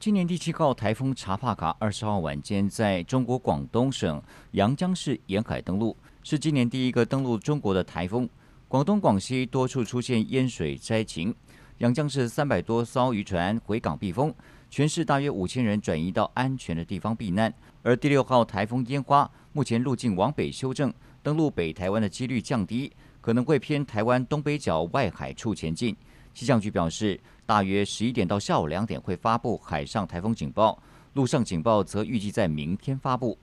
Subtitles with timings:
[0.00, 4.18] 今年第七号台风查帕卡二十号晚间在中国广东省
[4.52, 8.26] 阳江市沿海登陆，是今年第一个登陆中国的台风。
[8.66, 11.34] 广东、广西多处出现淹水灾情，
[11.78, 14.34] 阳江市三百多艘渔船回港避风，
[14.70, 17.52] 全市大约五千人转移到安全的地方避难。
[17.82, 20.90] 而第六号台风烟花目前路径往北修正，
[21.22, 22.90] 登陆北台湾的几率降低，
[23.20, 25.94] 可能会偏台湾东北角外海处前进。
[26.32, 30.80] 气象局表示，大约十一点到下午两点会发布海上台风警报，
[31.14, 33.36] 陆上警报则预计在明天发布。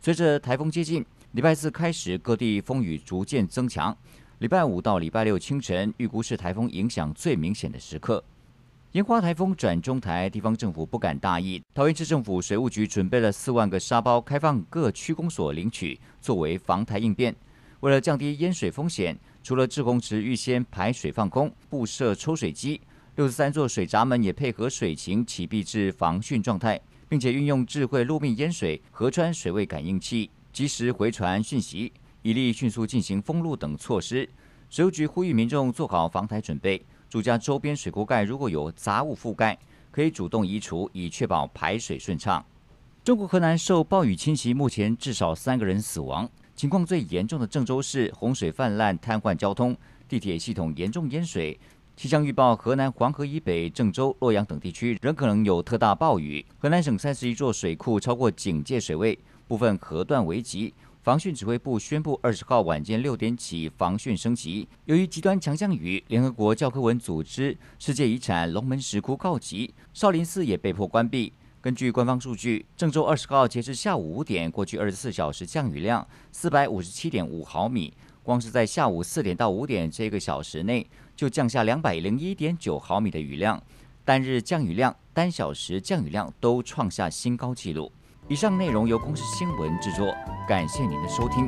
[0.00, 3.96] 随着台风接近，礼拜四开始各地风雨逐渐增强，
[4.38, 8.24] 礼拜五到礼拜六清晨预估是台风影响最明显的时刻。
[8.92, 11.62] 烟花台风转中台，地方政府不敢大意。
[11.72, 17.32] 桃园市政府水务局准备了四万个沙包，开放各区公所领取，作为防台应变。
[17.80, 22.80] 为了降低淹水风险，除了滞洪池预先排水放空、布设抽水机，
[23.16, 34.28] 六十三座水闸门也配合水情启闭至防汛状态，并且运用智慧路面淹水、河川水位感应器，及时回传讯息，以利迅速进行封路等措施。
[34.68, 36.84] 水务局呼吁民众做好防台准备。
[37.08, 39.58] 住家周边水沟盖如果有杂物覆盖，
[39.90, 42.44] 可以主动移除，以确保排水顺畅。
[43.02, 46.30] 中国河南受暴雨侵袭，目前至少三个人死亡，
[46.60, 49.74] 情况最严重的郑州市洪水泛滥，瘫痪交通，
[50.06, 51.58] 地铁系统严重淹水。
[51.96, 56.44] 气象预报：河南黄河以北、郑州、洛阳等地区仍可能有特大暴雨。
[56.58, 60.74] 河南省三十一座水库超过警戒水位，部分河段危急。
[61.02, 64.68] 防汛指挥部宣布，二十号晚间六点起防汛升级。
[64.84, 71.32] 由于极端强降雨，联合国教科文组织世界遗产龙门石窟告急，少林寺也被迫关闭。
[71.62, 83.62] 根据官方数据，郑州二十号截至下午五点，过去二十四小时降雨量四百五十七点五毫米，光是在下午四点到五点这个小时内，就降下两百零一点九毫米的雨量，
[84.06, 87.92] 单日降雨量、单小时降雨量都创下新高纪录。
[88.26, 90.14] 以上内容由公司新闻制作，
[90.48, 91.46] 感谢您的收听。